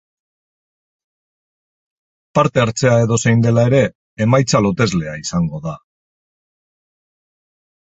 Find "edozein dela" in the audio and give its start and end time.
3.03-3.69